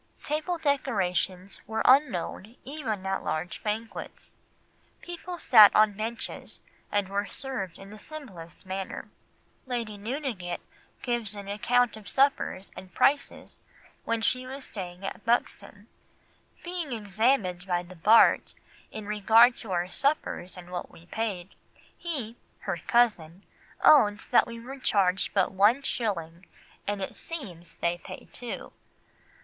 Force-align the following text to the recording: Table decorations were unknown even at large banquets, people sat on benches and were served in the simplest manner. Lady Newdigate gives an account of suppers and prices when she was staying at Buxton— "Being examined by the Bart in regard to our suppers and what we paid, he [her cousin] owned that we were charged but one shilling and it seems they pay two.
Table 0.23 0.57
decorations 0.57 1.61
were 1.67 1.83
unknown 1.85 2.55
even 2.65 3.05
at 3.05 3.23
large 3.23 3.61
banquets, 3.61 4.35
people 5.03 5.37
sat 5.37 5.75
on 5.75 5.93
benches 5.93 6.59
and 6.91 7.07
were 7.07 7.27
served 7.27 7.77
in 7.77 7.91
the 7.91 7.99
simplest 7.99 8.65
manner. 8.65 9.09
Lady 9.67 9.99
Newdigate 9.99 10.61
gives 11.03 11.35
an 11.35 11.47
account 11.47 11.95
of 11.95 12.09
suppers 12.09 12.71
and 12.75 12.95
prices 12.95 13.59
when 14.03 14.21
she 14.23 14.47
was 14.47 14.63
staying 14.63 15.05
at 15.05 15.23
Buxton— 15.23 15.87
"Being 16.63 16.93
examined 16.93 17.67
by 17.67 17.83
the 17.83 17.95
Bart 17.95 18.55
in 18.89 19.05
regard 19.05 19.55
to 19.57 19.71
our 19.71 19.87
suppers 19.87 20.57
and 20.57 20.71
what 20.71 20.89
we 20.89 21.05
paid, 21.05 21.53
he 21.95 22.37
[her 22.61 22.77
cousin] 22.87 23.43
owned 23.83 24.25
that 24.31 24.47
we 24.47 24.59
were 24.59 24.79
charged 24.79 25.35
but 25.35 25.51
one 25.51 25.83
shilling 25.83 26.47
and 26.87 27.03
it 27.03 27.15
seems 27.15 27.73
they 27.81 27.99
pay 27.99 28.27
two. 28.33 28.73